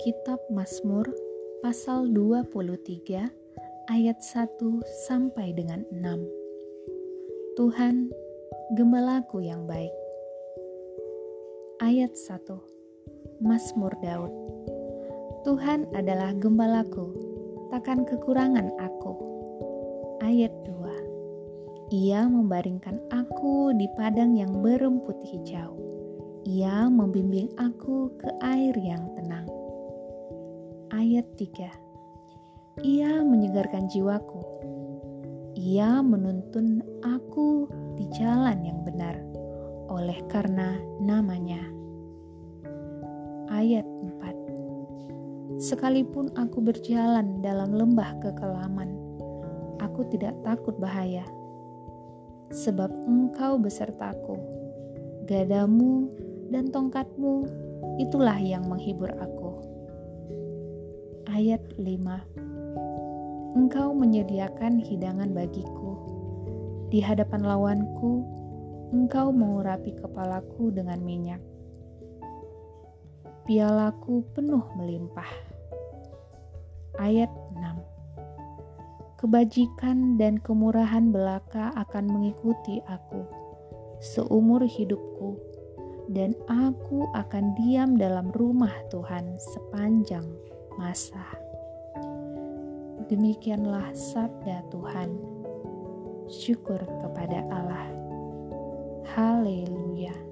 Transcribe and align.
Kitab 0.00 0.40
Mazmur 0.48 1.04
pasal 1.60 2.08
23 2.16 3.20
ayat 3.92 4.18
1 4.24 4.56
sampai 5.04 5.52
dengan 5.52 5.84
6. 5.92 6.24
Tuhan, 7.60 8.08
gembalaku 8.80 9.44
yang 9.44 9.68
baik. 9.68 9.92
Ayat 11.84 12.16
1. 12.16 13.44
Mazmur 13.44 13.92
Daud. 14.00 14.32
Tuhan 15.44 15.84
adalah 15.92 16.32
gembalaku, 16.32 17.12
takkan 17.68 18.08
kekurangan 18.08 18.72
aku. 18.80 19.12
Ayat 20.24 20.56
2. 20.64 21.92
Ia 21.92 22.24
membaringkan 22.24 23.04
aku 23.12 23.76
di 23.76 23.84
padang 24.00 24.32
yang 24.32 24.64
berumput 24.64 25.20
hijau. 25.28 25.76
Ia 26.48 26.88
membimbing 26.88 27.52
aku 27.60 28.16
ke 28.16 28.32
air 28.40 28.72
yang 28.80 29.04
tenang 29.12 29.59
ayat 31.00 31.24
3. 31.32 32.84
Ia 32.84 33.24
menyegarkan 33.24 33.88
jiwaku. 33.88 34.44
Ia 35.56 36.04
menuntun 36.04 36.84
aku 37.00 37.72
di 37.96 38.04
jalan 38.12 38.60
yang 38.60 38.84
benar 38.84 39.16
oleh 39.88 40.20
karena 40.28 40.76
namanya. 41.00 41.64
Ayat 43.48 43.88
4. 43.88 45.56
Sekalipun 45.72 46.28
aku 46.36 46.60
berjalan 46.60 47.40
dalam 47.40 47.72
lembah 47.72 48.20
kekelaman, 48.20 48.92
aku 49.80 50.04
tidak 50.12 50.36
takut 50.44 50.76
bahaya. 50.76 51.24
Sebab 52.52 52.92
engkau 53.08 53.56
besertaku, 53.56 54.36
gadamu 55.24 56.12
dan 56.52 56.68
tongkatmu 56.68 57.48
itulah 57.96 58.36
yang 58.36 58.68
menghibur 58.68 59.08
aku 59.16 59.69
ayat 61.40 61.64
5 61.80 63.56
Engkau 63.56 63.96
menyediakan 63.96 64.76
hidangan 64.76 65.32
bagiku. 65.32 65.96
Di 66.92 67.00
hadapan 67.00 67.48
lawanku 67.48 68.28
engkau 68.92 69.32
mengurapi 69.32 69.96
kepalaku 69.96 70.68
dengan 70.68 71.00
minyak. 71.00 71.40
Pialaku 73.48 74.20
penuh 74.36 74.68
melimpah. 74.76 75.32
Ayat 77.00 77.32
6 77.56 79.16
Kebajikan 79.24 80.20
dan 80.20 80.36
kemurahan 80.44 81.08
belaka 81.08 81.72
akan 81.72 82.04
mengikuti 82.04 82.84
aku 82.84 83.24
seumur 84.04 84.60
hidupku 84.68 85.40
dan 86.12 86.36
aku 86.52 87.08
akan 87.16 87.56
diam 87.56 87.96
dalam 87.96 88.28
rumah 88.36 88.76
Tuhan 88.92 89.40
sepanjang 89.40 90.28
masa. 90.78 91.24
Demikianlah 93.10 93.90
sabda 93.90 94.62
Tuhan. 94.70 95.10
Syukur 96.30 96.78
kepada 96.78 97.42
Allah. 97.50 97.90
Haleluya. 99.10 100.29